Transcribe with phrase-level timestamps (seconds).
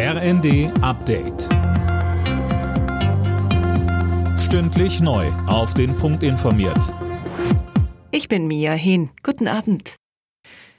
[0.00, 1.48] RND Update.
[4.38, 5.26] Stündlich neu.
[5.48, 6.94] Auf den Punkt informiert.
[8.12, 9.10] Ich bin Mia Hehn.
[9.24, 9.96] Guten Abend.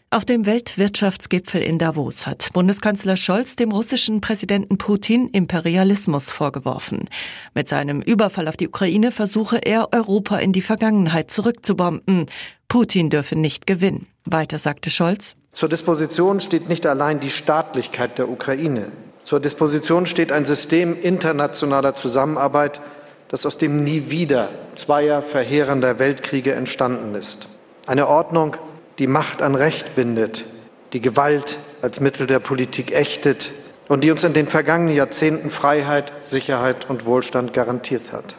[0.10, 7.10] Auf dem Weltwirtschaftsgipfel in Davos hat Bundeskanzler Scholz dem russischen Präsidenten Putin Imperialismus vorgeworfen.
[7.54, 12.28] Mit seinem Überfall auf die Ukraine versuche er, Europa in die Vergangenheit zurückzubomben.
[12.70, 14.08] Putin dürfe nicht gewinnen.
[14.24, 15.36] Weiter sagte Scholz.
[15.52, 18.94] Zur Disposition steht nicht allein die Staatlichkeit der Ukraine.
[19.30, 22.82] Zur Disposition steht ein System internationaler Zusammenarbeit,
[23.28, 27.48] das aus dem Nie wieder zweier verheerender Weltkriege entstanden ist.
[27.86, 28.58] Eine Ordnung,
[28.98, 30.46] die Macht an Recht bindet,
[30.94, 33.52] die Gewalt als Mittel der Politik ächtet
[33.88, 38.36] und die uns in den vergangenen Jahrzehnten Freiheit, Sicherheit und Wohlstand garantiert hat.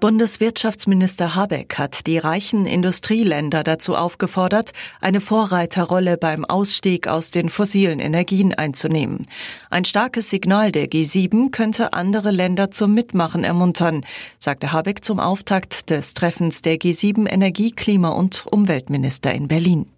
[0.00, 7.98] Bundeswirtschaftsminister Habeck hat die reichen Industrieländer dazu aufgefordert, eine Vorreiterrolle beim Ausstieg aus den fossilen
[7.98, 9.26] Energien einzunehmen.
[9.70, 14.04] Ein starkes Signal der G7 könnte andere Länder zum Mitmachen ermuntern,
[14.38, 19.90] sagte Habeck zum Auftakt des Treffens der G7 Energie-, Klima- und Umweltminister in Berlin.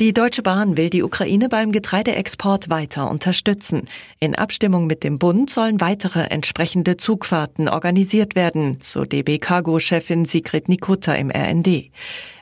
[0.00, 3.88] Die Deutsche Bahn will die Ukraine beim Getreideexport weiter unterstützen.
[4.20, 10.68] In Abstimmung mit dem Bund sollen weitere entsprechende Zugfahrten organisiert werden, so DB Cargo-Chefin Sigrid
[10.68, 11.90] Nikutta im RND.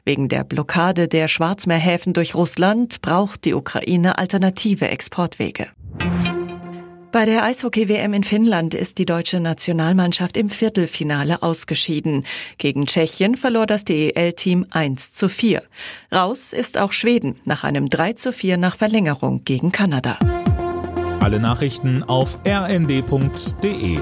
[0.05, 5.69] Wegen der Blockade der Schwarzmeerhäfen durch Russland braucht die Ukraine alternative Exportwege.
[7.17, 12.27] Bei der Eishockey-WM in Finnland ist die deutsche Nationalmannschaft im Viertelfinale ausgeschieden.
[12.59, 15.63] Gegen Tschechien verlor das DEL-Team 1 zu 4.
[16.13, 20.19] Raus ist auch Schweden nach einem 3 zu 4 nach Verlängerung gegen Kanada.
[21.19, 23.99] Alle Nachrichten auf rnd.de